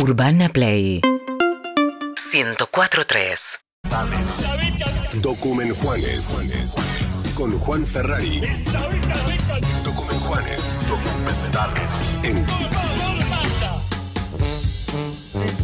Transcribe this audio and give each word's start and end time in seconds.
Urbana 0.00 0.48
Play 0.48 1.00
104.3 2.30 3.60
Documen 5.20 5.74
Juanes. 5.74 6.36
Con 7.34 7.50
Juan 7.58 7.84
Ferrari. 7.84 8.40
Documen 9.84 10.20
Juanes. 10.20 10.70
En 12.22 12.46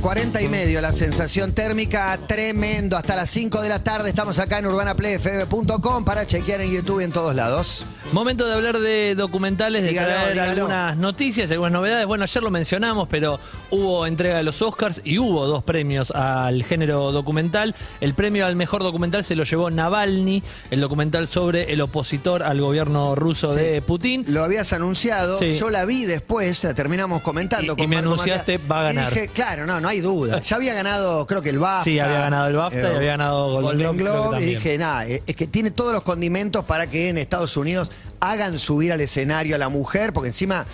40 0.05 0.43
y 0.43 0.49
medio 0.51 0.83
la 0.83 0.93
sensación 0.93 1.55
térmica, 1.55 2.19
tremendo. 2.29 2.99
Hasta 2.99 3.17
las 3.17 3.31
5 3.31 3.63
de 3.63 3.71
la 3.71 3.83
tarde 3.83 4.11
estamos 4.11 4.39
acá 4.39 4.59
en 4.59 4.67
urbanaplayfm.com 4.67 6.05
para 6.05 6.27
chequear 6.27 6.61
en 6.61 6.71
YouTube 6.73 7.01
y 7.01 7.05
en 7.05 7.11
todos 7.11 7.35
lados. 7.35 7.87
Momento 8.13 8.47
de 8.47 8.53
hablar 8.53 8.81
de 8.81 9.15
documentales, 9.15 9.83
de 9.83 9.89
Dígalo, 9.89 10.09
traer 10.09 10.33
dígalo. 10.33 10.51
algunas 10.53 10.97
noticias, 10.99 11.51
algunas 11.51 11.73
novedades. 11.73 12.07
Bueno, 12.07 12.25
ayer 12.25 12.43
lo 12.43 12.51
mencionamos, 12.51 13.09
pero 13.09 13.41
hubo 13.71 14.07
entrega 14.07 14.37
de 14.37 14.43
los 14.43 14.61
Oscars 14.61 15.01
y 15.05 15.19
hubo 15.19 15.47
dos 15.47 15.63
premios 15.65 16.11
al 16.11 16.63
género 16.65 17.11
documental. 17.11 17.75
El 18.03 18.13
premio 18.13 18.45
al 18.45 18.57
mejor 18.57 18.83
documental 18.83 19.25
se 19.25 19.35
lo 19.35 19.45
llevó 19.45 19.71
Navalny, 19.71 20.43
el 20.71 20.83
documental 20.83 21.29
sobre 21.29 21.73
el 21.73 21.81
opositor 21.81 22.43
al 22.43 22.61
gobierno 22.61 23.15
ruso 23.15 23.55
de 23.55 23.81
Putin. 23.81 24.27
Lo 24.29 24.45
habías 24.45 24.75
anunciado, 24.75 25.39
Sí. 25.39 25.55
yo 25.59 25.71
la 25.71 25.87
vi 25.87 26.05
después, 26.05 26.63
la 26.63 26.75
terminamos 26.75 27.23
comentando 27.23 27.75
Y- 27.79 27.83
y 27.85 27.87
me 27.87 27.97
Marco 27.97 28.11
anunciaste, 28.13 28.59
Matías, 28.59 28.71
va 28.71 28.81
a 28.81 28.83
ganar. 28.93 29.13
Y 29.13 29.15
dije, 29.15 29.29
claro, 29.29 29.65
no, 29.67 29.81
no 29.81 29.89
hay 29.89 29.94
duda. 30.01 30.41
Ya 30.41 30.57
había 30.57 30.75
ganado, 30.75 31.27
creo 31.27 31.43
que 31.43 31.51
el 31.51 31.59
BAFTA. 31.59 31.85
Sí, 31.85 31.99
había 31.99 32.21
ganado 32.21 32.49
el 32.49 32.57
BAFTA 32.57 32.93
y 32.93 32.97
había 32.97 33.11
ganado 33.11 33.61
Golden 33.61 33.97
Globe, 33.97 34.29
creo 34.29 34.39
que 34.39 34.45
y 34.45 34.55
dije, 34.55 34.79
nada, 34.79 35.07
eh, 35.07 35.23
es 35.27 35.37
que 35.37 35.47
tiene 35.47 35.71
todos 35.71 35.93
los 35.93 36.03
condimentos 36.03 36.65
para 36.65 36.89
que 36.89 37.09
en 37.09 37.19
Estados 37.19 37.57
Unidos 37.57 37.91
hagan 38.21 38.59
subir 38.59 38.93
al 38.93 39.01
escenario 39.01 39.55
a 39.55 39.59
la 39.59 39.69
mujer, 39.69 40.13
porque 40.13 40.29
encima, 40.29 40.67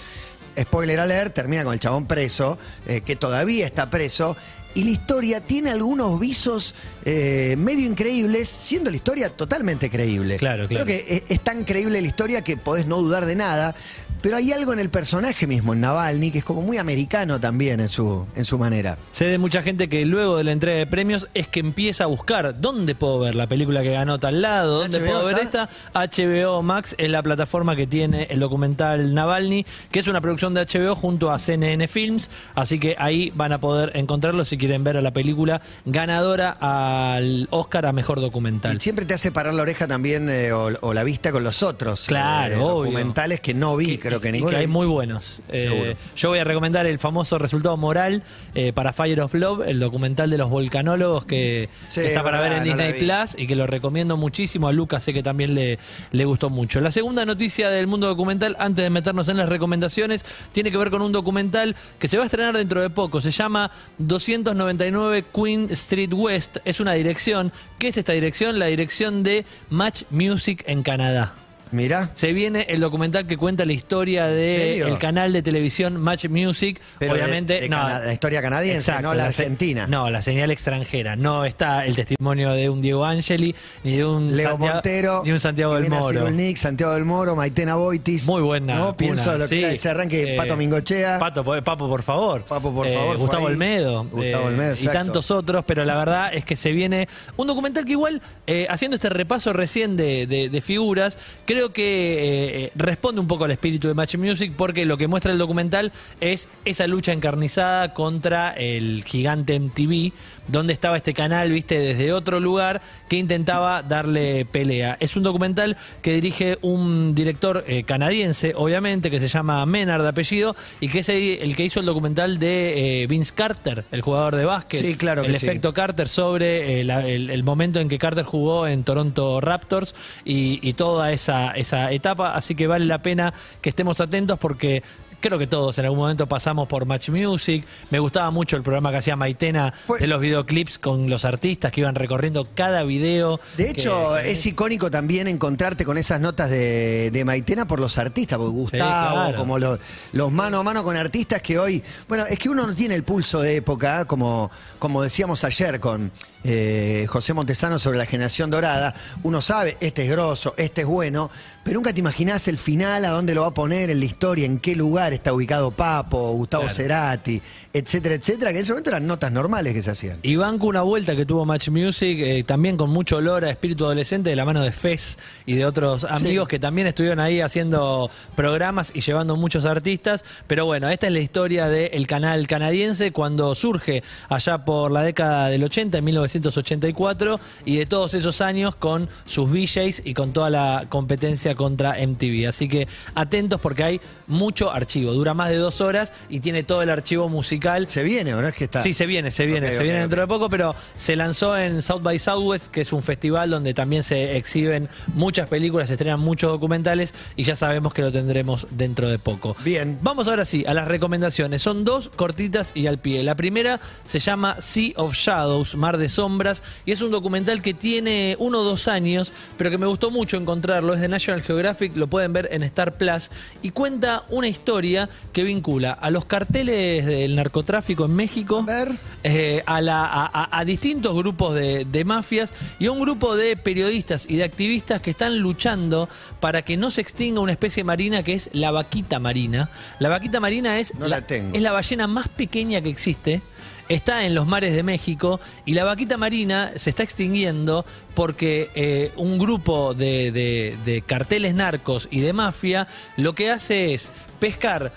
spoiler 0.59 1.01
alert, 1.01 1.35
termina 1.35 1.65
con 1.65 1.75
el 1.75 1.81
chabón 1.81 2.07
preso, 2.07 2.59
eh, 2.87 3.03
que 3.03 3.17
todavía 3.17 3.67
está 3.67 3.91
preso. 3.91 4.37
Y 4.73 4.85
la 4.85 4.91
historia 4.91 5.41
tiene 5.41 5.71
algunos 5.71 6.21
visos 6.21 6.77
eh, 7.05 7.57
medio 7.59 7.89
increíbles, 7.89 8.49
siendo 8.49 8.89
la 8.91 8.97
historia 8.97 9.31
totalmente 9.31 9.91
creíble. 9.91 10.37
Claro, 10.37 10.69
claro. 10.69 10.85
Creo 10.85 10.87
que 10.87 11.13
es, 11.13 11.23
es 11.29 11.43
tan 11.43 11.65
creíble 11.65 12.01
la 12.01 12.07
historia 12.07 12.43
que 12.43 12.57
podés 12.57 12.87
no 12.87 12.99
dudar 12.99 13.27
de 13.27 13.35
nada. 13.35 13.75
Pero 14.23 14.37
hay 14.37 14.53
algo 14.53 14.73
en 14.73 14.79
el 14.79 14.91
personaje 14.91 15.47
mismo, 15.47 15.73
en 15.73 15.81
Navalny, 15.81 16.31
que 16.31 16.39
es 16.39 16.45
como 16.45 16.63
muy 16.63 16.79
americano 16.79 17.41
también 17.41 17.81
en 17.81 17.89
su, 17.89 18.27
en 18.35 18.45
su 18.45 18.59
manera. 18.59 18.99
Sé 19.13 19.27
de 19.27 19.39
mucha 19.39 19.63
gente 19.63 19.89
que 19.89 20.05
luego 20.05 20.37
de 20.37 20.45
la 20.45 20.53
entrega 20.53 20.79
de 20.79 20.87
premios 20.87 21.29
es 21.35 21.49
que 21.49 21.61
empieza 21.61 22.05
a 22.05 22.07
buscar 22.07 22.61
dónde 22.61 22.95
puedo 22.95 23.21
ver 23.21 23.35
la 23.35 23.47
película 23.47 23.83
que 23.83 23.93
ganó 23.93 24.19
tal 24.19 24.43
lado, 24.43 24.81
dónde 24.81 24.99
HBO 25.01 25.07
puedo 25.07 25.25
ver 25.27 25.39
está. 25.39 25.69
esta. 25.95 26.11
HBO 26.39 26.63
Max 26.63 26.95
es 26.99 27.11
la 27.11 27.23
plataforma 27.23 27.77
que 27.77 27.87
tiene 27.87 28.25
el 28.31 28.41
documental 28.41 29.15
Navalny, 29.15 29.65
que 29.91 30.01
es 30.01 30.07
una 30.07 30.21
producción 30.21 30.55
de 30.55 30.67
HBO 30.67 30.95
junto 30.95 31.31
a 31.31 31.39
CNN 31.39 31.89
Films, 31.89 32.29
así 32.55 32.79
que 32.79 32.97
ahí 32.99 33.33
van 33.35 33.53
a 33.53 33.61
poder 33.61 33.93
encontrarlo 33.95 34.45
si 34.45 34.59
quieren 34.59 34.85
ver 34.85 34.97
a 34.97 35.01
la 35.03 35.13
película 35.13 35.61
ganadora 35.87 36.57
al 36.61 37.49
Oscar 37.51 37.87
a 37.87 37.93
Mejor 37.93 38.21
Documental. 38.21 38.77
Y 38.77 38.81
siempre 38.81 39.05
te 39.05 39.15
hace 39.15 39.33
parar 39.33 39.55
la 39.55 39.63
oreja 39.63 39.87
también 39.87 40.29
eh, 40.29 40.53
o, 40.53 40.71
o 40.81 40.95
la 40.95 41.05
vista 41.05 41.33
con 41.33 41.45
los 41.45 41.63
otros 41.63 42.07
Claro, 42.07 42.55
eh, 42.55 42.59
documentales 42.59 43.41
que 43.41 43.55
no 43.55 43.77
vi, 43.77 43.99
creo 44.11 44.21
que 44.21 44.29
y 44.29 44.33
ninguno. 44.33 44.57
hay 44.57 44.67
muy 44.67 44.87
buenos. 44.87 45.41
Eh, 45.49 45.97
yo 46.17 46.29
voy 46.29 46.39
a 46.39 46.45
recomendar 46.45 46.87
el 46.87 46.99
famoso 46.99 47.39
resultado 47.39 47.77
moral 47.77 48.23
eh, 48.55 48.73
para 48.73 48.93
Fire 48.93 49.21
of 49.21 49.35
Love, 49.35 49.67
el 49.67 49.81
documental 49.81 50.31
de 50.31 50.39
los 50.39 50.51
volcanólogos 50.51 51.25
que, 51.25 51.69
Sí, 51.89 52.01
está 52.01 52.23
para 52.23 52.41
ver 52.41 52.53
en 52.53 52.65
Disney. 52.65 52.95
Plus 53.01 53.37
y 53.37 53.47
que 53.47 53.57
lo 53.57 53.67
recomiendo 53.67 54.17
muchísimo. 54.17 54.69
A 54.69 54.73
Lucas 54.73 55.05
sé 55.05 55.13
que 55.13 55.23
también 55.23 55.55
le, 55.55 55.79
le 56.11 56.25
gustó 56.25 56.51
mucho. 56.51 56.81
La 56.81 56.91
segunda 56.91 57.25
noticia 57.25 57.71
del 57.71 57.87
mundo 57.87 58.07
documental, 58.07 58.57
antes 58.59 58.83
de 58.83 58.91
meternos 58.91 59.29
en 59.29 59.37
las 59.37 59.49
recomendaciones, 59.49 60.25
tiene 60.53 60.71
que 60.71 60.77
ver 60.77 60.91
con 60.91 61.03
un 61.03 61.13
documental 61.13 61.77
que 61.99 62.09
se 62.09 62.17
va 62.17 62.25
a 62.25 62.27
estrenar 62.27 62.57
dentro 62.57 62.81
de 62.81 62.91
poco. 62.91 63.21
Se 63.21 63.31
llama 63.31 63.71
299 63.99 65.25
Queen 65.35 65.69
Street 65.71 66.13
West. 66.13 66.59
Es 66.65 66.81
una 66.81 66.93
dirección. 66.93 67.53
¿Qué 67.79 67.89
es 67.89 67.97
esta 67.97 68.13
dirección? 68.13 68.59
La 68.59 68.67
dirección 68.67 69.23
de 69.23 69.45
Match 69.69 70.03
Music 70.11 70.63
en 70.67 70.83
Canadá. 70.83 71.35
Mira, 71.73 72.11
Se 72.15 72.33
viene 72.33 72.67
el 72.69 72.81
documental 72.81 73.27
que 73.27 73.37
cuenta 73.37 73.65
la 73.65 73.73
historia 73.73 74.27
del 74.27 74.99
canal 74.99 75.33
de 75.33 75.43
televisión 75.43 75.97
Match 76.01 76.27
Music. 76.29 76.81
pero 76.99 77.15
de- 77.15 77.21
Obviamente, 77.23 77.61
de 77.61 77.69
no. 77.69 77.89
La 77.89 78.13
historia 78.13 78.43
canadiense, 78.43 78.79
Exacto, 78.91 79.03
no 79.09 79.15
la 79.15 79.25
argentina. 79.27 79.87
No, 79.87 80.11
la 80.11 80.23
señal 80.23 80.51
extranjera. 80.51 81.17
No 81.17 81.45
está 81.45 81.85
el 81.87 81.95
testimonio 81.97 82.53
de 82.53 82.69
un 82.71 82.81
Diego 82.81 83.05
Angeli, 83.05 83.55
ni 83.85 83.97
de 83.97 84.05
un 84.05 84.37
Leo 84.37 84.51
Santiago, 84.51 84.75
Montero, 84.75 85.23
ni 85.25 85.33
un 85.33 85.41
Santiago 85.41 85.75
del 85.75 85.89
Moro. 85.91 86.27
Santiago 86.57 86.95
del 86.95 87.05
Moro, 87.05 87.37
Maitena 87.37 87.77
Boitis. 87.77 88.25
Muy 88.27 88.43
buena. 88.43 88.75
No, 88.77 88.97
pienso 88.97 89.37
lo 89.39 89.49
que 89.49 89.57
sí. 89.57 89.65
ese 89.65 89.89
arranque, 89.89 90.35
Eh, 90.35 90.37
Pato 90.37 90.57
Mingochea. 90.57 91.19
Pato, 91.19 91.45
po- 91.45 91.61
Papo, 91.63 91.89
por 91.89 92.03
favor. 92.03 92.43
Papo, 92.43 92.75
por 92.75 92.87
Eh, 92.87 92.95
favor, 92.95 93.17
Gustavo 93.19 93.47
ahí. 93.47 93.53
Olmedo. 93.53 94.05
Gustavo 94.05 94.45
eh, 94.45 94.47
Olmedo, 94.49 94.75
Y 94.81 94.87
tantos 94.89 95.31
otros, 95.31 95.65
pero 95.67 95.85
la 95.85 95.97
verdad 95.97 96.35
es 96.35 96.45
que 96.45 96.57
se 96.57 96.73
viene 96.73 97.09
un 97.37 97.47
documental 97.47 97.85
que 97.85 97.93
igual, 97.93 98.21
haciendo 98.69 98.95
este 98.97 99.09
repaso 99.09 99.53
recién 99.53 99.97
de, 99.97 100.27
de- 100.27 100.49
de 100.49 100.61
figuras, 100.61 101.19
creo 101.47 101.60
que 101.69 102.65
eh, 102.65 102.73
responde 102.75 103.21
un 103.21 103.29
poco 103.29 103.45
al 103.45 103.51
espíritu 103.51 103.87
de 103.89 103.95
Match 103.95 104.17
Music 104.17 104.55
porque 104.57 104.87
lo 104.87 104.97
que 104.97 105.07
muestra 105.07 105.31
el 105.33 105.39
documental 105.39 105.93
es 106.21 106.49
esa 106.65 106.87
lucha 106.87 107.13
encarnizada 107.13 107.93
contra 107.95 108.53
el 108.55 109.05
gigante 109.05 109.59
MTV, 109.61 110.13
donde 110.49 110.73
estaba 110.73 110.97
este 110.97 111.13
canal, 111.15 111.51
viste, 111.53 111.79
desde 111.79 112.13
otro 112.13 112.41
lugar 112.41 112.81
que 113.09 113.17
intentaba 113.17 113.83
darle 113.83 114.45
pelea. 114.47 114.97
Es 114.99 115.15
un 115.17 115.23
documental 115.23 115.77
que 116.03 116.15
dirige 116.15 116.59
un 116.63 117.15
director 117.15 117.65
eh, 117.69 117.85
canadiense, 117.85 118.55
obviamente, 118.57 119.11
que 119.11 119.21
se 119.21 119.29
llama 119.29 119.65
Menard 119.67 120.03
de 120.03 120.09
apellido, 120.09 120.57
y 120.81 120.89
que 120.89 121.01
es 121.01 121.09
el 121.09 121.55
que 121.55 121.65
hizo 121.65 121.79
el 121.81 121.87
documental 121.87 122.39
de 122.39 123.03
eh, 123.03 123.07
Vince 123.07 123.33
Carter, 123.35 123.85
el 123.93 124.01
jugador 124.01 124.35
de 124.37 124.45
básquet. 124.47 124.81
Sí, 124.81 124.97
claro 124.97 125.23
que 125.23 125.29
El 125.29 125.39
sí. 125.39 125.47
efecto 125.47 125.73
Carter 125.75 126.09
sobre 126.09 126.81
eh, 126.81 126.85
la- 126.85 127.07
el, 127.07 127.31
el 127.31 127.45
momento 127.45 127.79
en 127.81 127.89
que 127.89 127.99
Carter 127.99 128.25
jugó 128.25 128.67
en 128.67 128.83
Toronto 128.85 129.41
Raptors 129.41 129.95
y, 130.25 130.59
y 130.69 130.73
toda 130.73 131.13
esa, 131.13 131.50
esa 131.53 131.91
etapa. 131.93 132.35
Así 132.35 132.55
que 132.55 132.67
vale 132.67 132.87
la 132.87 133.03
pena 133.03 133.33
que 133.61 133.69
estemos 133.71 134.01
atentos 134.01 134.39
porque. 134.39 134.83
Creo 135.23 135.39
que 135.39 135.47
todos 135.47 135.77
en 135.77 135.85
algún 135.85 135.99
momento 135.99 136.27
pasamos 136.27 136.67
por 136.67 136.87
Match 136.87 137.11
Music. 137.11 137.67
Me 137.91 137.99
gustaba 137.99 138.31
mucho 138.31 138.57
el 138.57 138.63
programa 138.63 138.91
que 138.91 138.97
hacía 138.97 139.17
Maitena 139.17 139.71
Fue- 139.87 139.99
de 139.99 140.07
los 140.07 140.19
videoclips 140.19 140.79
con 140.79 141.11
los 141.11 141.27
artistas 141.27 141.71
que 141.71 141.81
iban 141.83 141.95
recorriendo 141.95 142.49
cada 142.55 142.85
video. 142.85 143.39
De 143.59 143.69
hecho, 143.69 144.15
que- 144.23 144.31
es 144.31 144.47
icónico 144.47 144.91
también 144.91 145.29
encontrarte 145.29 145.85
con 145.85 145.99
esas 145.99 146.23
notas 146.23 146.49
de, 146.49 147.11
de 147.13 147.25
Maitena 147.27 147.67
por 147.67 147.81
los 147.81 147.99
artistas, 147.99 148.39
porque 148.39 148.51
Gustavo, 148.55 149.15
claro. 149.15 149.37
como 149.37 149.59
los, 149.59 149.79
los 150.15 150.33
mano 150.33 150.59
a 150.61 150.63
mano 150.63 150.83
con 150.83 150.97
artistas 150.97 151.43
que 151.43 151.59
hoy. 151.59 151.83
Bueno, 152.09 152.25
es 152.25 152.39
que 152.39 152.49
uno 152.49 152.67
no 152.67 152.75
tiene 152.75 152.95
el 152.95 153.03
pulso 153.05 153.43
de 153.43 153.57
época, 153.57 154.07
como, 154.07 154.51
como 154.79 155.03
decíamos 155.03 155.45
ayer 155.45 155.81
con 155.81 156.11
eh, 156.45 157.07
José 157.09 157.35
Montesano 157.35 157.79
sobre 157.79 157.99
la 157.99 158.07
generación 158.07 158.51
dorada. 158.51 158.95
Uno 159.23 159.41
sabe, 159.41 159.77
este 159.81 160.05
es 160.05 160.11
grosso, 160.11 160.55
este 160.57 160.83
es 160.83 160.87
bueno, 160.87 161.31
pero 161.65 161.77
nunca 161.77 161.93
te 161.93 162.01
imaginás 162.01 162.49
el 162.49 162.59
final, 162.59 163.05
a 163.05 163.11
dónde 163.11 163.35
lo 163.35 163.43
va 163.43 163.49
a 163.49 163.55
poner 163.55 163.91
en 163.91 164.01
la 164.01 164.07
historia, 164.07 164.47
en 164.47 164.59
qué 164.59 164.75
lugar 164.75 165.13
está 165.13 165.33
ubicado 165.33 165.71
Papo, 165.71 166.33
Gustavo 166.33 166.65
Claro. 166.65 166.77
Cerati, 166.77 167.41
etcétera, 167.73 168.15
etcétera, 168.15 168.51
que 168.51 168.59
en 168.59 168.63
ese 168.63 168.73
momento 168.73 168.91
eran 168.91 169.07
notas 169.07 169.31
normales 169.31 169.75
que 169.75 169.83
se 169.83 169.91
hacían. 169.91 170.19
Y 170.23 170.37
banco 170.37 170.67
una 170.67 170.83
vuelta 170.83 171.15
que 171.15 171.27
tuvo 171.27 171.45
Match 171.45 171.69
Music, 171.69 172.19
eh, 172.21 172.45
también 172.45 172.77
con 172.77 172.91
mucho 172.91 173.17
olor 173.17 173.45
a 173.45 173.51
espíritu 173.51 173.85
adolescente 173.85 174.31
de 174.31 174.37
la 174.37 174.45
mano 174.45 174.63
de 174.63 174.73
Fez 174.73 175.19
y 175.47 175.55
de 175.55 175.67
otros 175.67 176.05
amigos 176.05 176.49
que 176.49 176.59
también 176.59 176.87
estuvieron 176.87 177.21
ahí 177.21 177.41
haciendo 177.41 178.11
programas 178.35 178.93
y 178.95 179.01
llevando 179.01 179.37
muchos 179.37 179.65
artistas. 179.65 180.25
Pero 180.47 180.67
bueno, 180.67 180.89
esta 180.89 181.07
es 181.07 181.13
la 181.13 181.21
historia 181.21 181.69
del 181.69 182.07
canal 182.07 182.47
canadiense 182.47 183.13
cuando 183.13 183.55
surge 183.55 184.03
allá 184.29 184.65
por 184.65 184.91
la 184.91 185.03
década 185.03 185.49
del 185.49 185.63
80, 185.63 185.99
en 185.99 186.05
1984, 186.39 187.41
y 187.65 187.77
de 187.77 187.87
todos 187.87 188.15
esos 188.15 188.41
años 188.41 188.75
con 188.75 189.09
sus 189.25 189.51
VJs 189.51 190.03
y 190.05 190.15
con 190.15 190.33
toda 190.33 190.51
la 190.51 190.87
competencia 190.89 191.55
contra 191.55 191.95
MTV. 191.95 192.49
Así 192.49 192.69
que 192.69 192.89
atentos 193.15 193.61
porque 193.61 193.83
hay 193.83 194.01
mucho 194.31 194.71
archivo, 194.71 195.13
dura 195.13 195.35
más 195.35 195.51
de 195.51 195.57
dos 195.57 195.81
horas 195.81 196.13
y 196.29 196.41
tiene 196.41 196.63
todo 196.63 196.83
el 196.83 196.91
archivo 196.91 197.29
musical. 197.29 197.89
Se 197.89 198.03
viene, 198.03 198.35
¿o 198.35 198.41
no 198.41 198.49
es 198.49 198.55
que 198.55 198.65
está? 198.65 198.83
Sí, 198.83 198.95
se 198.95 199.07
viene, 199.07 199.31
se 199.31 199.47
viene, 199.47 199.73
se 199.73 199.83
viene 199.83 200.01
dentro 200.01 200.21
de 200.21 200.27
poco, 200.27 200.49
pero 200.49 200.75
se 200.97 201.17
lanzó 201.17 201.57
en 201.57 201.83
South 201.83 202.03
by 202.03 202.19
Southwest, 202.19 202.69
que 202.69 202.81
es 202.81 202.93
un 202.93 203.03
festival 203.03 203.51
donde 203.51 203.75
también 203.75 204.03
se 204.03 204.37
exhiben 204.37 204.89
muchas 205.15 205.49
películas, 205.49 205.89
se 205.89 205.95
estrenan 205.95 206.21
muchos 206.21 206.51
documentales 206.51 207.15
y 207.37 207.45
ya 207.45 207.57
sabemos 207.57 207.93
que 207.93 208.03
lo 208.03 208.13
tendremos 208.13 208.67
dentro 208.71 209.09
de 209.09 209.19
poco. 209.19 209.57
Bien. 209.65 209.99
Vamos 210.03 210.29
ahora 210.29 210.45
sí 210.45 210.65
a 210.67 210.75
las 210.75 210.89
recomendaciones. 210.89 211.63
Son 211.63 211.85
dos 211.85 212.11
cortitas 212.15 212.73
y 212.75 212.87
al 212.87 212.99
pie. 212.99 213.23
La 213.23 213.37
primera 213.37 213.81
se 214.05 214.21
llama 214.21 214.57
Sea 214.61 214.93
of 214.97 215.15
Shadows, 215.15 215.75
Mar 215.77 215.99
de 215.99 216.09
sombras. 216.09 216.63
Y 216.85 216.93
es 216.93 217.03
un 217.03 217.11
documental 217.11 217.63
que 217.63 217.75
tiene 217.75 218.37
uno 218.39 218.61
o 218.61 218.65
dos 218.65 218.89
años, 218.89 219.33
pero 219.57 219.71
que 219.71 219.79
me 219.79 219.87
gustó 219.87 220.11
mucho 220.11 220.37
encontrarlo. 220.37 220.95
Es 220.95 221.01
de 221.01 221.09
National 221.09 221.43
Geographic, 221.43 221.97
lo 221.97 222.09
pueden 222.09 222.33
ver 222.33 222.49
en 222.53 222.63
Star 222.63 222.97
Plus. 222.97 223.31
Y 223.63 223.71
cuenta 223.71 224.20
una 224.29 224.49
historia 224.49 225.09
que 225.33 225.43
vincula 225.45 225.93
a 225.93 226.11
los 226.11 226.25
carteles 226.25 227.07
del 227.07 227.37
narcotráfico 227.37 228.05
en 228.05 228.15
México, 228.15 228.63
Ver. 228.65 228.93
eh, 229.25 229.63
a, 229.67 229.81
la- 229.81 230.05
a- 230.05 230.27
a- 230.27 230.59
a 230.59 230.65
distintos 230.65 231.15
grupos 231.15 231.55
de, 231.55 231.85
de 231.85 232.05
mafias 232.05 232.53
y 232.79 232.87
a 232.87 232.93
un 232.93 233.01
grupo 233.01 233.37
de 233.37 233.57
periodistas 233.57 234.27
y 234.29 234.37
de 234.37 234.45
activistas 234.45 235.01
que 235.01 235.11
están 235.11 235.39
luchando 235.39 236.09
para 236.41 236.63
que 236.63 236.77
no 236.77 236.91
se 236.91 237.01
extinga 237.01 237.41
una 237.41 237.53
especie 237.53 237.85
marina 237.85 238.23
que 238.23 238.35
es 238.35 238.51
la 238.53 238.71
vaquita 238.71 239.19
marina. 239.19 239.71
La 239.99 240.09
vaquita 240.09 240.41
marina 240.41 240.79
es, 240.79 240.95
No 240.95 241.09
la 241.09 241.23
tengo. 241.27 241.57
es 241.57 241.63
la 241.63 241.73
ballena 241.73 242.07
más 242.07 242.29
pequeña 242.29 242.81
que 242.81 242.89
existe. 242.91 243.43
Está 243.89 244.25
en 244.25 244.35
los 244.35 244.47
mares 244.47 244.75
de 244.75 244.83
México 244.83 245.41
y 245.65 245.75
la 245.75 245.85
vaquita 245.85 246.17
marina 246.17 246.73
se 246.77 246.91
está 246.91 247.03
extinguiendo 247.03 247.85
porque 248.15 248.71
eh, 248.75 249.13
un 249.17 249.39
grupo 249.39 249.95
de, 249.95 250.31
de- 250.31 250.77
de 250.85 251.03
carteles 251.03 251.55
narcos 251.55 252.07
y 252.11 252.21
de 252.21 252.33
mafia 252.33 252.87
lo 253.17 253.35
que 253.35 253.51
hace 253.51 253.95
es 253.95 254.13
pescar 254.39 254.93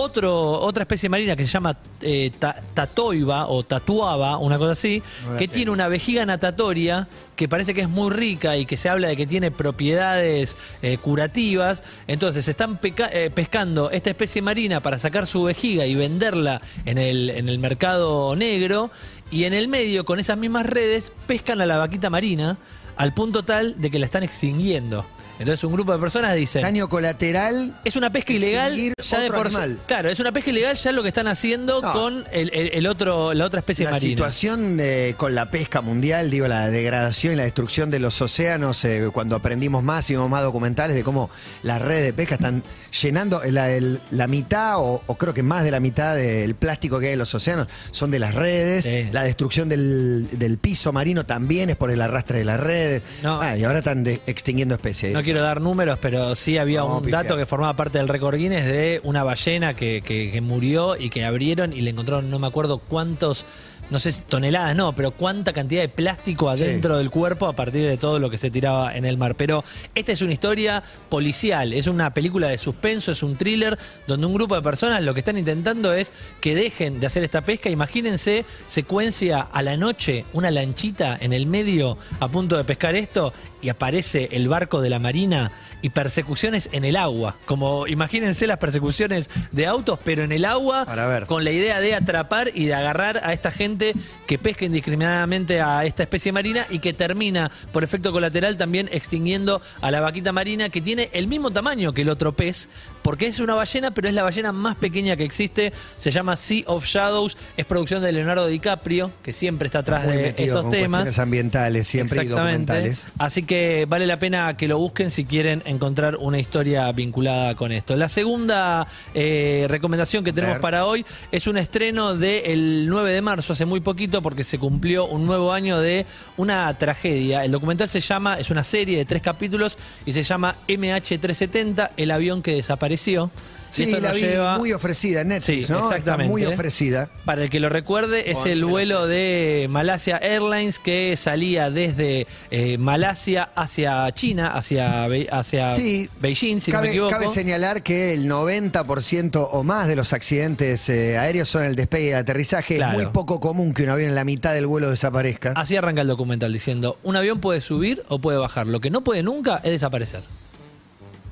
otro, 0.00 0.52
otra 0.60 0.82
especie 0.82 1.08
marina 1.08 1.36
que 1.36 1.44
se 1.44 1.50
llama 1.52 1.76
eh, 2.00 2.30
ta- 2.38 2.56
tatoiba 2.74 3.46
o 3.48 3.62
tatuaba, 3.64 4.38
una 4.38 4.58
cosa 4.58 4.72
así, 4.72 5.02
No 5.24 5.32
que 5.34 5.40
tengo. 5.46 5.52
tiene 5.54 5.70
una 5.70 5.88
vejiga 5.88 6.24
natatoria 6.26 7.08
que 7.36 7.48
parece 7.48 7.74
que 7.74 7.82
es 7.82 7.88
muy 7.88 8.10
rica 8.10 8.56
y 8.56 8.66
que 8.66 8.76
se 8.76 8.88
habla 8.88 9.08
de 9.08 9.16
que 9.16 9.26
tiene 9.26 9.50
propiedades 9.50 10.56
eh, 10.82 10.98
curativas. 10.98 11.82
Entonces 12.06 12.48
están 12.48 12.78
eh, 12.82 13.30
pescando 13.34 13.90
esta 13.90 14.10
especie 14.10 14.42
marina 14.42 14.80
para 14.82 14.98
sacar 14.98 15.26
su 15.26 15.44
vejiga 15.44 15.86
y 15.86 15.94
venderla 15.94 16.60
en 16.84 16.98
el, 16.98 17.30
en 17.30 17.48
el 17.48 17.58
mercado 17.58 18.34
negro. 18.36 18.90
Y 19.30 19.44
en 19.44 19.54
el 19.54 19.68
medio, 19.68 20.04
con 20.04 20.18
esas 20.18 20.36
mismas 20.38 20.66
redes, 20.66 21.12
pescan 21.26 21.60
a 21.60 21.66
la 21.66 21.76
vaquita 21.78 22.10
marina 22.10 22.58
al 22.96 23.14
punto 23.14 23.42
tal 23.44 23.80
de 23.80 23.90
que 23.90 23.98
la 23.98 24.06
están 24.06 24.22
extinguiendo. 24.24 25.06
Entonces 25.40 25.64
un 25.64 25.72
grupo 25.72 25.92
de 25.92 25.98
personas 25.98 26.34
dice... 26.36 26.60
Daño 26.60 26.88
colateral. 26.88 27.74
Es 27.84 27.96
una 27.96 28.10
pesca 28.12 28.32
ilegal 28.32 28.76
ya 28.96 29.20
de 29.20 29.30
por 29.30 29.46
animal. 29.46 29.78
Claro, 29.86 30.10
es 30.10 30.20
una 30.20 30.32
pesca 30.32 30.50
ilegal 30.50 30.76
ya 30.76 30.92
lo 30.92 31.02
que 31.02 31.08
están 31.08 31.26
haciendo 31.28 31.80
No. 31.82 31.92
con 31.92 32.24
el, 32.32 32.50
el- 32.54 32.70
el 32.74 32.86
otro, 32.86 33.34
la 33.34 33.44
otra 33.46 33.60
especie 33.60 33.84
La 33.86 33.92
marina. 33.92 34.10
situación 34.10 34.78
eh, 34.80 35.14
con 35.16 35.34
la 35.34 35.50
pesca 35.50 35.80
mundial, 35.80 36.30
digo, 36.30 36.46
la 36.46 36.68
degradación 36.68 37.32
y 37.34 37.36
la 37.36 37.44
destrucción 37.44 37.90
de 37.90 37.98
los 38.00 38.20
océanos, 38.20 38.84
eh, 38.84 39.08
cuando 39.12 39.34
aprendimos 39.36 39.82
más 39.82 40.08
y 40.10 40.14
vimos 40.14 40.30
más 40.30 40.42
documentales 40.42 40.94
de 40.94 41.02
cómo 41.02 41.30
las 41.62 41.80
redes 41.82 42.04
de 42.04 42.12
pesca 42.12 42.34
están 42.36 42.62
llenando 43.02 43.40
la, 43.50 43.70
el- 43.72 44.00
la 44.10 44.26
mitad 44.26 44.78
o, 44.78 45.02
o 45.06 45.14
creo 45.16 45.32
que 45.34 45.42
más 45.42 45.64
de 45.64 45.70
la 45.70 45.80
mitad 45.80 46.14
del 46.16 46.54
plástico 46.54 47.00
que 47.00 47.06
hay 47.06 47.12
en 47.14 47.18
los 47.18 47.34
océanos 47.34 47.66
son 47.90 48.10
de 48.10 48.18
las 48.18 48.34
redes. 48.34 48.84
Sí. 48.84 49.08
La 49.12 49.22
destrucción 49.22 49.68
del, 49.68 50.28
del 50.32 50.58
piso 50.58 50.92
marino 50.92 51.24
también 51.24 51.70
es 51.70 51.76
por 51.76 51.90
el 51.90 52.00
arrastre 52.02 52.38
de 52.38 52.44
las 52.44 52.60
redes. 52.60 53.02
No. 53.22 53.40
Ah, 53.40 53.56
y 53.56 53.64
ahora 53.64 53.78
están 53.78 54.04
de- 54.04 54.20
extinguiendo 54.26 54.74
especies. 54.74 55.12
No 55.12 55.22
quiero 55.30 55.42
dar 55.44 55.60
números, 55.60 55.96
pero 56.02 56.34
sí 56.34 56.58
había 56.58 56.82
un 56.82 57.08
dato 57.10 57.36
que 57.36 57.46
formaba 57.46 57.76
parte 57.76 57.98
del 57.98 58.08
récord 58.08 58.36
Guinness 58.36 58.64
de 58.64 59.00
una 59.04 59.22
ballena 59.22 59.74
que, 59.74 60.02
que- 60.04 60.32
que 60.32 60.40
murió 60.40 60.96
y 60.96 61.08
que 61.08 61.24
abrieron 61.24 61.72
y 61.72 61.82
le 61.82 61.90
encontraron 61.90 62.28
no 62.30 62.40
me 62.40 62.48
acuerdo 62.48 62.78
cuántos, 62.78 63.46
no 63.90 63.98
sé 64.00 64.12
si 64.12 64.22
toneladas, 64.22 64.74
no, 64.76 64.94
pero 64.94 65.10
cuánta 65.10 65.52
cantidad 65.52 65.82
de 65.82 65.88
plástico 65.88 66.54
Sí. 66.56 66.62
adentro 66.64 66.96
del 66.96 67.10
cuerpo 67.10 67.46
a 67.46 67.52
partir 67.54 67.86
de 67.86 67.96
todo 67.96 68.18
lo 68.18 68.30
que 68.30 68.38
se 68.38 68.50
tiraba 68.50 68.94
en 68.96 69.04
el 69.04 69.18
mar. 69.18 69.34
Pero 69.36 69.64
esta 69.94 70.12
es 70.12 70.22
una 70.22 70.32
historia 70.32 70.82
policial, 71.08 71.72
es 71.72 71.86
una 71.86 72.14
película 72.14 72.48
de 72.48 72.58
suspenso, 72.58 73.12
es 73.12 73.22
un 73.22 73.36
thriller 73.36 73.78
donde 74.06 74.26
un 74.26 74.34
grupo 74.34 74.54
de 74.54 74.62
personas 74.62 75.02
lo 75.02 75.12
que 75.14 75.20
están 75.20 75.38
intentando 75.38 75.92
es 75.92 76.12
que 76.40 76.54
dejen 76.54 77.00
de 77.00 77.06
hacer 77.06 77.24
esta 77.24 77.40
pesca. 77.42 77.68
Imagínense 77.70 78.44
secuencia 78.66 79.40
a 79.40 79.62
la 79.62 79.76
noche, 79.76 80.24
una 80.32 80.50
lanchita 80.50 81.18
en 81.20 81.32
el 81.32 81.46
medio 81.46 81.98
a 82.20 82.28
punto 82.28 82.56
de 82.56 82.64
pescar 82.64 82.94
esto 82.94 83.32
y 83.62 83.68
aparece 83.68 84.28
el 84.32 84.48
barco 84.48 84.80
de 84.80 84.88
la 84.90 84.98
marina 84.98 85.52
y 85.82 85.90
persecuciones 85.90 86.68
en 86.72 86.84
el 86.84 86.96
agua. 86.96 87.36
Como 87.46 87.86
imagínense 87.86 88.46
las 88.46 88.58
persecuciones 88.58 89.28
de 89.52 89.66
autos, 89.66 89.98
pero 90.04 90.22
en 90.22 90.32
el 90.32 90.44
agua 90.44 90.86
Para 90.86 91.06
ver. 91.06 91.26
con 91.26 91.44
la 91.44 91.50
idea 91.50 91.80
de 91.80 91.94
atrapar 91.94 92.50
y 92.54 92.66
de 92.66 92.74
agarrar 92.74 93.20
a 93.24 93.32
esta 93.32 93.50
gente 93.50 93.79
que 94.26 94.38
pesca 94.38 94.64
indiscriminadamente 94.64 95.60
a 95.60 95.84
esta 95.84 96.02
especie 96.02 96.32
marina 96.32 96.66
y 96.70 96.78
que 96.78 96.92
termina 96.92 97.50
por 97.72 97.84
efecto 97.84 98.12
colateral 98.12 98.56
también 98.56 98.88
extinguiendo 98.92 99.60
a 99.80 99.90
la 99.90 100.00
vaquita 100.00 100.32
marina 100.32 100.68
que 100.68 100.80
tiene 100.80 101.10
el 101.12 101.26
mismo 101.26 101.50
tamaño 101.50 101.92
que 101.92 102.02
el 102.02 102.08
otro 102.08 102.34
pez, 102.34 102.68
porque 103.02 103.26
es 103.26 103.40
una 103.40 103.54
ballena, 103.54 103.90
pero 103.92 104.08
es 104.08 104.14
la 104.14 104.22
ballena 104.22 104.52
más 104.52 104.76
pequeña 104.76 105.16
que 105.16 105.24
existe. 105.24 105.72
Se 105.98 106.10
llama 106.10 106.36
Sea 106.36 106.64
of 106.66 106.84
Shadows, 106.84 107.36
es 107.56 107.64
producción 107.64 108.02
de 108.02 108.12
Leonardo 108.12 108.46
DiCaprio, 108.46 109.10
que 109.22 109.32
siempre 109.32 109.66
está 109.66 109.80
atrás 109.80 110.04
Muy 110.04 110.16
de 110.16 110.22
metido 110.22 110.48
estos 110.48 110.62
con 110.62 110.70
temas. 110.72 110.88
cuestiones 110.88 111.18
ambientales 111.18 111.86
siempre 111.86 112.24
y 112.24 112.28
documentales. 112.28 113.08
Así 113.18 113.42
que 113.44 113.86
vale 113.88 114.06
la 114.06 114.18
pena 114.18 114.56
que 114.56 114.68
lo 114.68 114.78
busquen 114.78 115.10
si 115.10 115.24
quieren 115.24 115.62
encontrar 115.64 116.16
una 116.16 116.38
historia 116.38 116.90
vinculada 116.92 117.54
con 117.54 117.72
esto. 117.72 117.96
La 117.96 118.08
segunda 118.08 118.86
eh, 119.14 119.66
recomendación 119.68 120.24
que 120.24 120.32
tenemos 120.32 120.58
para 120.58 120.84
hoy 120.84 121.04
es 121.32 121.46
un 121.46 121.56
estreno 121.56 122.14
del 122.16 122.86
9 122.88 123.12
de 123.12 123.22
marzo, 123.22 123.52
hace 123.52 123.64
muy 123.64 123.80
poquito, 123.80 124.22
porque 124.22 124.44
se 124.44 124.58
cumplió 124.58 125.06
un 125.06 125.26
nuevo 125.26 125.52
año 125.52 125.78
de 125.80 126.06
una 126.36 126.72
tragedia. 126.76 127.44
El 127.44 127.52
documental 127.52 127.88
se 127.88 128.00
llama, 128.00 128.38
es 128.38 128.50
una 128.50 128.64
serie 128.64 128.98
de 128.98 129.04
tres 129.04 129.22
capítulos 129.22 129.78
y 130.04 130.12
se 130.12 130.22
llama 130.22 130.56
MH370, 130.68 131.90
el 131.96 132.10
avión 132.10 132.42
que 132.42 132.54
desapareció. 132.54 132.89
Y 132.94 133.72
Sí, 133.72 133.82
esto 133.84 134.00
la 134.00 134.08
nos 134.08 134.16
vi 134.16 134.22
lleva- 134.26 134.58
muy 134.58 134.72
ofrecida 134.72 135.20
en 135.20 135.28
Netflix, 135.28 135.66
Sí, 135.68 135.72
¿no? 135.72 135.78
Está 135.84 135.90
exactamente. 135.98 136.28
muy 136.28 136.44
ofrecida. 136.44 137.08
Para 137.24 137.44
el 137.44 137.50
que 137.50 137.60
lo 137.60 137.68
recuerde, 137.68 138.28
es 138.32 138.38
Con 138.38 138.48
el 138.48 138.58
el 138.58 138.64
vuelo 138.64 139.06
de 139.06 139.68
Malasia 139.70 140.16
Airlines 140.16 140.80
que 140.80 141.16
salía 141.16 141.70
desde 141.70 142.26
eh, 142.50 142.78
Malasia 142.78 143.50
hacia 143.54 144.10
China, 144.10 144.48
hacia, 144.54 145.06
Be- 145.06 145.28
hacia 145.30 145.72
Sí, 145.72 146.08
Beijing, 146.20 146.60
si 146.60 146.72
no 146.72 146.78
me 146.78 146.80
cabe, 146.80 146.88
equivoco. 146.88 147.10
cabe 147.12 147.28
señalar 147.28 147.84
que 147.84 148.12
el 148.12 148.28
90% 148.28 149.48
o 149.52 149.62
más 149.62 149.86
de 149.86 149.94
los 149.94 150.12
accidentes 150.12 150.88
eh, 150.88 151.16
aéreos 151.16 151.48
son 151.48 151.62
el 151.62 151.76
despegue 151.76 152.06
y 152.06 152.10
el 152.10 152.16
aterrizaje. 152.16 152.74
Claro. 152.74 152.98
Es 152.98 153.04
muy 153.04 153.12
poco 153.12 153.38
común 153.38 153.72
que 153.72 153.84
un 153.84 153.90
avión 153.90 154.08
en 154.08 154.16
la 154.16 154.24
mitad 154.24 154.52
del 154.52 154.66
vuelo 154.66 154.90
desaparezca. 154.90 155.52
Así 155.54 155.76
arranca 155.76 156.02
el 156.02 156.08
documental 156.08 156.52
diciendo, 156.52 156.98
un 157.04 157.14
avión 157.14 157.38
puede 157.38 157.60
subir 157.60 158.02
o 158.08 158.18
puede 158.18 158.38
bajar. 158.38 158.66
Lo 158.66 158.80
que 158.80 158.90
no 158.90 159.02
puede 159.02 159.22
nunca 159.22 159.60
es 159.62 159.70
desaparecer. 159.70 160.22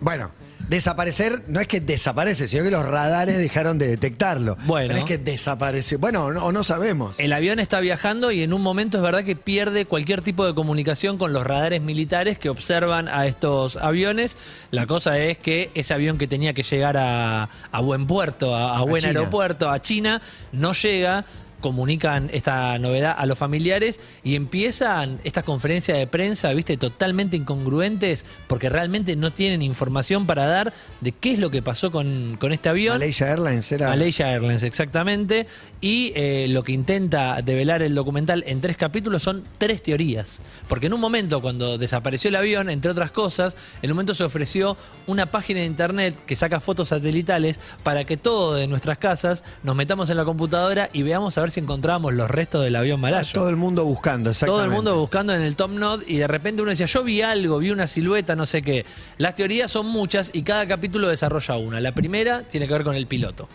Bueno, 0.01 0.31
desaparecer 0.69 1.43
no 1.49 1.61
es 1.61 1.67
que 1.67 1.81
desaparece, 1.81 2.49
sino 2.49 2.63
que 2.65 2.71
los 2.71 2.85
radares 2.87 3.39
dejaron 3.39 3.79
de 3.79 3.89
detectarlo. 3.89 4.57
Bueno. 4.65 4.95
No 4.95 4.99
es 4.99 5.05
que 5.05 5.19
desapareció. 5.19 5.99
Bueno, 5.99 6.27
o 6.27 6.33
no, 6.33 6.45
o 6.45 6.53
no 6.53 6.63
sabemos. 6.65 7.19
El 7.21 7.33
avión 7.33 7.59
está 7.59 7.81
viajando 7.81 8.31
y 8.31 8.43
en 8.43 8.53
un 8.53 8.63
momento 8.63 8.99
es 8.99 9.03
verdad 9.03 9.25
que 9.25 9.37
pierde 9.37 9.87
cualquier 9.87 10.23
tipo 10.23 10.47
de 10.47 10.55
comunicación 10.55 11.19
con 11.19 11.33
los 11.33 11.47
radares 11.47 11.81
militares 11.81 12.39
que 12.39 12.49
observan 12.49 13.09
a 13.09 13.27
estos 13.27 13.77
aviones. 13.77 14.37
La 14.71 14.87
cosa 14.87 15.19
es 15.19 15.39
que 15.39 15.71
ese 15.75 15.95
avión 15.95 16.19
que 16.19 16.27
tenía 16.27 16.53
que 16.53 16.63
llegar 16.63 16.97
a, 16.97 17.49
a 17.73 17.81
buen 17.81 18.07
puerto, 18.07 18.55
a, 18.55 18.79
a 18.79 18.83
buen 18.83 19.03
China. 19.03 19.19
aeropuerto, 19.19 19.71
a 19.71 19.81
China, 19.81 20.21
no 20.53 20.73
llega. 20.73 21.25
Comunican 21.61 22.31
esta 22.33 22.79
novedad 22.79 23.15
a 23.17 23.27
los 23.27 23.39
familiares 23.39 24.01
y 24.23 24.35
empiezan 24.37 25.21
estas 25.25 25.45
conferencias 25.45 25.99
de 25.99 26.07
prensa, 26.07 26.53
viste, 26.53 26.77
totalmente 26.77 27.37
incongruentes, 27.37 28.25
porque 28.47 28.69
realmente 28.69 29.17
no 29.17 29.33
tienen 29.33 29.63
información 29.63 30.27
para 30.27 30.47
dar 30.47 30.73
de 31.01 31.13
qué 31.13 31.33
es 31.33 31.39
lo 31.39 31.51
que 31.51 31.63
pasó 31.63 31.91
con, 31.91 32.37
con 32.41 32.53
este 32.53 32.69
avión. 32.69 32.95
Malaysia 32.95 33.31
Airlines 33.31 33.73
era. 33.73 33.89
Malaysia 33.89 34.31
Airlines, 34.31 34.63
exactamente. 34.63 35.47
Y 35.81 36.13
eh, 36.15 36.47
lo 36.49 36.63
que 36.65 36.73
intenta 36.73 37.41
develar 37.43 37.83
el 37.83 37.95
documental 37.95 38.45
en 38.47 38.61
tres 38.61 38.77
capítulos 38.77 39.23
son 39.23 39.45
tres 39.59 39.83
teorías. 39.83 40.41
Porque 40.69 40.87
en 40.87 40.95
un 40.95 41.01
momento, 41.01 41.41
cuando 41.41 41.79
desapareció 41.79 42.29
el 42.29 42.37
avión, 42.37 42.71
entre 42.71 42.91
otras 42.91 43.11
cosas, 43.11 43.57
en 43.83 43.91
un 43.91 43.97
momento 43.97 44.15
se 44.15 44.25
ofreció 44.25 44.77
una 45.07 45.27
página 45.31 45.61
de 45.61 45.67
internet 45.67 46.17
que 46.27 46.37
saca 46.37 46.61
fotos 46.61 46.89
satelitales 46.89 47.61
para 47.83 48.05
que 48.05 48.17
todos 48.17 48.59
de 48.59 48.67
nuestras 48.67 48.99
casas 48.99 49.45
nos 49.63 49.77
metamos 49.77 50.11
en 50.11 50.17
la 50.17 50.25
computadora 50.25 50.91
y 50.93 51.03
veamos 51.03 51.37
a 51.39 51.41
ver 51.41 51.48
si 51.51 51.61
encontramos 51.61 52.15
los 52.15 52.31
restos 52.31 52.63
del 52.65 52.77
avión 52.77 53.01
malayo. 53.01 53.31
Todo 53.33 53.49
el 53.49 53.57
mundo 53.57 53.85
buscando, 53.85 54.31
exactamente. 54.31 54.57
Todo 54.59 54.65
el 54.65 54.71
mundo 54.71 54.97
buscando 55.01 55.35
en 55.35 55.43
el 55.43 55.57
Top 55.57 55.71
Node 55.71 56.05
y 56.07 56.17
de 56.19 56.27
repente 56.27 56.63
uno 56.63 56.71
decía, 56.71 56.87
yo 56.87 57.03
vi 57.03 57.23
algo, 57.23 57.59
vi 57.59 57.71
una 57.71 57.87
silueta, 57.87 58.37
no 58.37 58.47
sé 58.47 58.63
qué. 58.63 58.85
Las 59.17 59.35
teorías 59.35 59.71
son 59.71 59.87
muchas 59.87 60.31
y 60.33 60.43
cada 60.43 60.67
capítulo 60.67 61.09
desarrolla 61.09 61.57
una. 61.57 61.81
La 61.81 61.93
primera 61.93 62.43
tiene 62.43 62.67
que 62.67 62.73
ver 62.75 62.85
con 62.85 62.95
el 62.97 63.07
piloto. 63.07 63.49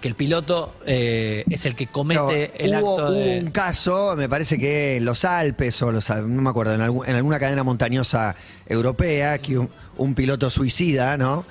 Que 0.00 0.08
el 0.08 0.14
piloto 0.16 0.74
eh, 0.84 1.44
es 1.48 1.64
el 1.64 1.76
que 1.76 1.86
No, 1.86 1.92
comete 1.92 2.50
el 2.64 2.70
hubo, 2.82 2.98
acto 2.98 3.12
de... 3.12 3.22
hubo 3.38 3.44
un 3.46 3.50
caso, 3.52 4.16
me 4.16 4.28
parece 4.28 4.58
que 4.58 4.96
en 4.96 5.04
los 5.04 5.24
Alpes 5.24 5.80
o 5.82 5.92
los, 5.92 6.10
no 6.10 6.42
me 6.42 6.50
acuerdo, 6.50 6.74
en, 6.74 6.80
algún- 6.80 7.08
en 7.08 7.14
alguna 7.14 7.38
cadena 7.38 7.62
montañosa 7.62 8.34
europea, 8.66 9.38
que 9.38 9.58
un, 9.58 9.70
un 9.98 10.14
piloto 10.16 10.50
suicida, 10.50 11.16
¿no? 11.16 11.46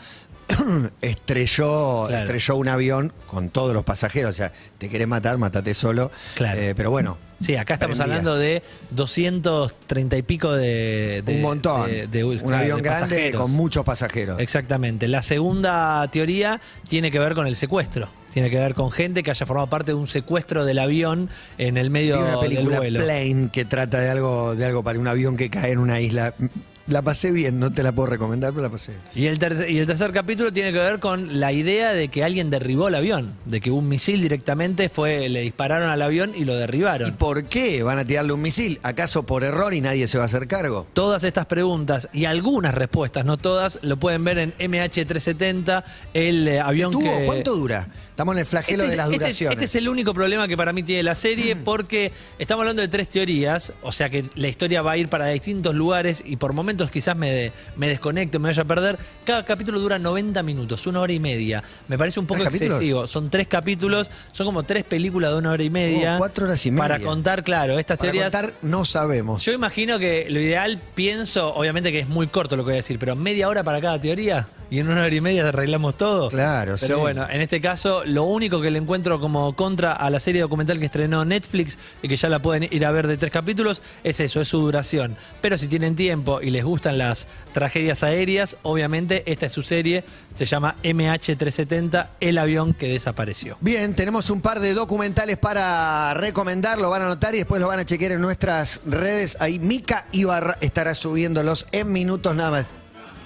estrelló, 1.02 2.06
Claro. 2.08 2.24
estrelló 2.24 2.56
un 2.56 2.68
avión 2.68 3.14
con 3.28 3.50
todos 3.50 3.74
los 3.74 3.84
pasajeros. 3.84 4.32
O 4.32 4.34
sea, 4.34 4.52
te 4.78 4.90
querés 4.90 5.08
matar, 5.08 5.38
matate 5.38 5.74
solo. 5.74 6.12
Claro. 6.36 6.60
Eh, 6.60 6.74
pero 6.76 6.92
bueno. 6.92 7.18
Sí, 7.42 7.56
acá 7.56 7.74
estamos 7.76 7.98
prendía. 7.98 8.18
hablando 8.18 8.38
de 8.38 8.62
230 8.92 10.16
y 10.18 10.22
pico 10.22 10.52
de... 10.54 11.24
de- 11.26 11.36
un 11.36 11.42
montón. 11.42 11.90
de- 11.90 12.06
de- 12.08 12.24
un 12.24 12.54
avión 12.54 12.78
de 12.82 12.90
grande 12.90 13.32
con 13.32 13.50
muchos 13.52 13.84
pasajeros. 13.84 14.40
Exactamente. 14.40 15.08
La 15.08 15.24
segunda 15.24 16.08
teoría 16.12 16.62
tiene 16.88 17.10
que 17.10 17.18
ver 17.20 17.34
con 17.34 17.48
el 17.48 17.56
secuestro. 17.56 18.10
tiene 18.32 18.50
que 18.50 18.60
ver 18.60 18.76
con 18.76 18.92
gente 18.92 19.24
que 19.24 19.32
haya 19.32 19.46
formado 19.46 19.68
parte 19.70 19.92
de 19.92 19.96
un 19.96 20.08
secuestro 20.08 20.64
del 20.66 20.80
avión 20.80 21.30
en 21.58 21.76
el 21.78 21.90
medio 21.90 22.16
Vi 22.18 22.22
una 22.24 22.32
del 22.32 22.40
película 22.40 22.78
vuelo. 22.78 23.00
Plane 23.04 23.50
que 23.52 23.66
trata 23.66 24.00
de 24.00 24.10
algo, 24.10 24.56
de 24.56 24.66
algo 24.66 24.84
para 24.84 25.00
un 25.00 25.08
avión 25.08 25.36
que 25.36 25.50
cae 25.50 25.72
en 25.72 25.80
una 25.80 26.00
isla. 26.00 26.34
La 26.88 27.02
pasé 27.02 27.32
bien, 27.32 27.60
no 27.60 27.72
te 27.72 27.84
la 27.84 27.92
puedo 27.92 28.08
recomendar, 28.10 28.52
pero 28.52 28.64
la 28.64 28.70
pasé 28.70 28.92
bien. 28.92 29.02
Y 29.14 29.28
el, 29.28 29.40
tercer, 29.40 29.70
y 29.70 29.78
el 29.78 29.86
tercer 29.86 30.12
capítulo 30.12 30.52
tiene 30.52 30.74
que 30.74 30.80
ver 30.80 31.00
con 31.00 31.40
la 31.40 31.52
idea 31.54 31.94
de 31.94 32.08
que 32.10 32.24
alguien 32.24 32.50
derribó 32.50 32.88
el 32.90 32.96
avión, 32.96 33.34
de 33.46 33.62
que 33.62 33.72
un 33.72 33.88
misil 33.88 34.22
directamente 34.22 34.90
fue, 34.90 35.30
le 35.30 35.42
dispararon 35.42 35.90
al 35.90 36.02
avión 36.02 36.32
y 36.36 36.44
lo 36.46 36.54
¿Y 36.56 36.58
derribaron. 36.58 37.14
por 37.18 37.46
qué 37.46 37.84
van 37.84 38.00
a 38.00 38.04
tirarle 38.06 38.34
un 38.34 38.42
misil? 38.42 38.80
¿Acaso 38.84 39.24
por 39.24 39.44
error 39.44 39.74
y 39.74 39.82
nadie 39.82 40.08
se 40.08 40.18
va 40.18 40.24
a 40.24 40.26
hacer 40.26 40.48
cargo? 40.48 40.88
Todas 40.94 41.24
estas 41.24 41.46
preguntas 41.46 42.10
y 42.14 42.26
algunas 42.26 42.74
respuestas, 42.74 43.26
no 43.26 43.38
todas, 43.38 43.80
lo 43.84 43.98
pueden 43.98 44.24
ver 44.24 44.38
en 44.40 44.54
MH370, 44.58 45.84
el 46.14 46.48
eh, 46.48 46.60
avión 46.60 46.92
¿Tuvo? 46.92 47.04
que... 47.04 47.26
¿Cuánto 47.26 47.56
dura? 47.56 47.88
Estamos 48.10 48.36
en 48.36 48.40
el 48.40 48.46
flagelo 48.46 48.84
Este 48.84 48.92
de 48.92 48.98
las 48.98 49.06
este 49.08 49.16
es- 49.16 49.20
duraciones. 49.22 49.54
Este 49.56 49.66
es 49.66 49.76
el 49.76 49.88
único 49.90 50.14
problema 50.14 50.48
que 50.48 50.58
para 50.58 50.74
mí 50.74 50.84
tiene 50.84 51.04
la 51.04 51.16
serie, 51.16 51.56
porque 51.56 52.12
estamos 52.38 52.62
hablando 52.64 52.82
de 52.82 52.88
tres 52.88 53.08
teorías, 53.08 53.74
o 53.82 53.92
sea 53.92 54.10
que 54.10 54.26
la 54.36 54.48
historia 54.48 54.82
va 54.82 54.92
a 54.92 54.98
ir 54.98 55.08
para 55.10 55.28
distintos 55.28 55.74
lugares 55.76 56.22
y 56.26 56.36
por 56.36 56.54
momentos 56.54 56.71
quizás 56.92 57.16
me, 57.16 57.30
de- 57.32 57.52
me 57.76 57.88
desconecte, 57.90 58.40
me 58.40 58.50
vaya 58.50 58.62
a 58.64 58.66
perder. 58.66 58.98
Cada 59.26 59.44
capítulo 59.44 59.80
dura 59.80 60.00
90 60.00 60.42
minutos, 60.44 60.86
una 60.88 61.02
hora 61.02 61.12
y 61.14 61.20
media. 61.20 61.64
Me 61.88 61.98
parece 61.98 62.20
un 62.20 62.26
poco 62.26 62.44
excesivo. 62.44 63.08
Son 63.08 63.30
tres 63.30 63.48
capítulos, 63.48 64.10
son 64.32 64.46
como 64.46 64.64
tres 64.64 64.84
películas 64.84 65.32
de 65.32 65.38
una 65.38 65.52
hora 65.52 65.64
y 65.64 65.70
media. 65.70 66.16
Oh, 66.16 66.20
cuatro 66.20 66.46
horas 66.46 66.66
y 66.66 66.72
Para 66.72 66.96
media. 66.98 67.08
contar, 67.08 67.44
claro, 67.44 67.78
estas 67.78 67.98
Para 67.98 68.12
teorías. 68.12 68.32
contar, 68.32 68.54
no 68.62 68.86
sabemos. 68.86 69.44
Yo 69.46 69.52
imagino 69.54 70.00
que 70.00 70.28
lo 70.30 70.40
ideal, 70.40 70.82
pienso, 70.96 71.54
obviamente 71.54 71.92
que 71.92 72.00
es 72.00 72.08
muy 72.08 72.28
corto 72.28 72.56
lo 72.56 72.64
que 72.64 72.68
voy 72.68 72.74
a 72.74 72.78
decir, 72.78 72.98
pero 73.00 73.16
media 73.16 73.48
hora 73.50 73.64
para 73.64 73.82
cada 73.82 74.00
teoría 74.00 74.48
y 74.72 74.80
en 74.80 74.90
una 74.90 75.04
hora 75.04 75.14
y 75.14 75.20
media 75.22 75.48
arreglamos 75.48 75.98
todo. 75.98 76.30
Claro, 76.30 76.76
Pero 76.80 76.96
sí. 76.96 77.00
bueno, 77.00 77.28
en 77.30 77.42
este 77.42 77.60
caso, 77.60 78.04
lo 78.06 78.24
único 78.24 78.62
que 78.62 78.72
le 78.72 78.80
encuentro 78.80 79.20
como 79.20 79.54
contra 79.54 79.92
a 79.92 80.10
la 80.10 80.22
serie 80.22 80.42
documental 80.42 80.80
que 80.80 80.86
estrenó 80.86 81.26
Netflix 81.26 81.78
y 82.02 82.08
que 82.08 82.16
ya 82.16 82.30
la 82.30 82.42
pueden 82.42 82.68
ir 82.72 82.86
a 82.86 82.92
ver 82.92 83.08
de 83.08 83.18
tres 83.18 83.34
capítulos 83.34 83.82
es 84.06 84.22
eso, 84.22 84.40
es 84.40 84.48
su 84.48 84.60
duración. 84.62 85.18
Pero 85.42 85.58
si 85.58 85.68
tienen 85.68 85.98
tiempo 85.98 86.42
y 86.42 86.52
les 86.52 86.64
gustan 86.64 86.98
las 86.98 87.28
tragedias 87.54 88.02
aéreas, 88.02 88.56
obviamente 88.64 89.30
esta 89.30 89.48
es 89.48 89.52
su 89.52 89.62
serie, 89.62 90.06
se 90.36 90.46
llama 90.46 90.78
MH370, 90.84 92.08
el 92.22 92.38
avión 92.38 92.74
que 92.74 92.88
desapareció. 92.88 93.58
Bien, 93.60 93.94
tenemos 93.94 94.30
un 94.30 94.40
par 94.40 94.62
de 94.62 94.74
documentales 94.74 95.38
para 95.38 96.14
recomendar, 96.14 96.78
lo 96.78 96.90
van 96.90 97.02
a 97.02 97.06
anotar 97.08 97.36
y 97.36 97.40
después 97.40 97.60
lo 97.60 97.68
van 97.68 97.80
a 97.80 97.86
chequear 97.86 98.14
en 98.14 98.22
nuestras 98.22 98.80
redes. 98.86 99.36
Ahí 99.42 99.60
Mica 99.60 100.06
Ibarra 100.14 100.58
estará 100.62 100.96
subiéndolos 100.96 101.68
en 101.74 101.92
minutos 101.92 102.34
nada 102.34 102.52
más. 102.52 102.81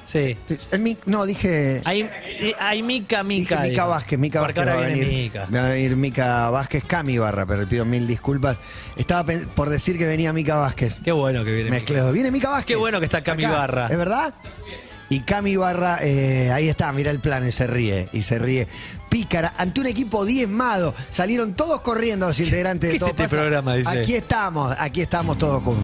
Sí. 0.06 0.38
Mi- 0.80 0.98
no, 1.06 1.26
dije... 1.26 1.82
Hay, 1.84 2.02
eh, 2.24 2.54
hay 2.60 2.82
Mica, 2.84 3.24
Dije 3.24 3.24
Mica. 3.24 3.56
Mica 3.62 3.64
digo. 3.64 3.88
Vázquez, 3.88 4.20
Mica 4.20 4.40
Porque 4.42 4.60
Vázquez 4.60 4.76
va 4.76 4.78
a 4.84 4.88
viene 4.88 5.02
venir. 5.06 5.24
Mica. 5.24 5.48
Va 5.54 5.66
a 5.66 5.70
venir 5.70 5.96
Mica 5.96 6.50
Vázquez, 6.52 6.84
Cami 6.86 7.18
Barra, 7.18 7.46
pero 7.46 7.62
le 7.62 7.68
pido 7.68 7.86
mil 7.86 8.08
disculpas. 8.08 8.58
Estaba 8.96 9.32
por 9.56 9.70
decir 9.70 9.98
que 9.98 10.06
venía 10.06 10.32
Mica 10.34 10.56
Vázquez. 10.56 10.98
Qué 11.04 11.12
bueno 11.12 11.44
que 11.44 11.52
viene. 11.52 11.72
Mica. 11.72 11.76
Mezclado. 11.82 12.12
Viene 12.12 12.32
Mica 12.32 12.50
Vázquez. 12.50 12.66
Qué 12.68 12.76
bueno 12.76 13.00
que 13.00 13.06
está 13.06 13.24
Cami 13.24 13.46
Acá. 13.46 13.58
Barra. 13.58 13.88
¿Es 13.88 13.98
verdad? 13.98 14.34
Y 15.10 15.20
Cami 15.20 15.56
Barra, 15.56 16.00
eh, 16.02 16.52
ahí 16.52 16.68
está, 16.68 16.92
mira 16.92 17.12
el 17.12 17.20
plano 17.20 17.46
y 17.48 17.52
se 17.52 17.68
ríe, 17.68 18.10
y 18.12 18.24
se 18.24 18.40
ríe. 18.40 18.68
Pícara, 19.08 19.54
ante 19.58 19.80
un 19.82 19.86
equipo 19.86 20.26
diezmado, 20.26 20.96
salieron 21.12 21.54
todos 21.54 21.82
corriendo 21.82 22.26
los 22.28 22.40
integrantes 22.40 22.88
¿Qué 22.90 22.94
de 22.94 22.96
es 22.96 23.00
todo 23.02 23.10
este 23.12 23.24
pasa. 23.24 23.36
programa, 23.36 23.76
dice? 23.76 23.90
Aquí 24.02 24.16
estamos, 24.16 24.76
aquí 24.80 25.02
estamos 25.02 25.38
todos 25.38 25.62
juntos. 25.62 25.84